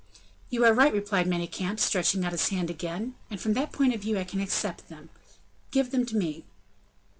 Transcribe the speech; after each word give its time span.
"You 0.49 0.65
are 0.65 0.73
right," 0.73 0.91
replied 0.91 1.27
Manicamp, 1.27 1.79
stretching 1.79 2.25
out 2.25 2.31
his 2.31 2.49
hand 2.49 2.71
again, 2.71 3.13
"and 3.29 3.39
from 3.39 3.53
that 3.53 3.71
point 3.71 3.93
of 3.93 4.01
view 4.01 4.17
I 4.17 4.23
can 4.23 4.39
accept 4.39 4.89
them. 4.89 5.11
Give 5.69 5.91
them 5.91 6.07
to 6.07 6.15
me." 6.17 6.43